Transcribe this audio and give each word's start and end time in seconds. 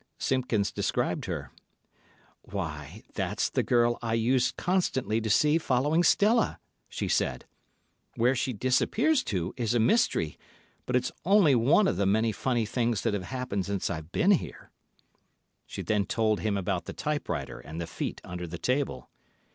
Simpkins 0.17 0.71
described 0.71 1.25
her. 1.25 1.51
"Why 2.41 3.03
that's 3.13 3.51
the 3.51 3.61
girl 3.61 3.99
I 4.01 4.15
used 4.15 4.57
constantly 4.57 5.21
to 5.21 5.29
see 5.29 5.59
following 5.59 6.01
Stella," 6.01 6.57
she 6.89 7.07
said. 7.07 7.45
"Where 8.15 8.33
she 8.35 8.51
disappears 8.51 9.23
to 9.25 9.53
is 9.57 9.75
a 9.75 9.79
mystery, 9.79 10.39
but 10.87 10.95
it's 10.95 11.11
only 11.23 11.53
one 11.53 11.87
of 11.87 11.97
the 11.97 12.07
many 12.07 12.31
funny 12.31 12.65
things 12.65 13.01
that 13.01 13.13
have 13.13 13.25
happened 13.25 13.67
since 13.67 13.91
I've 13.91 14.11
been 14.11 14.31
here." 14.31 14.71
She 15.67 15.83
then 15.83 16.07
told 16.07 16.39
him 16.39 16.57
about 16.57 16.85
the 16.85 16.93
typewriter 16.93 17.59
and 17.59 17.79
the 17.79 17.85
feet 17.85 18.21
under 18.23 18.47
the 18.47 18.57
table. 18.57 19.07